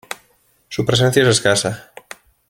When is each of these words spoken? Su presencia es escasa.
Su 0.67 0.83
presencia 0.83 1.21
es 1.21 1.29
escasa. 1.29 1.91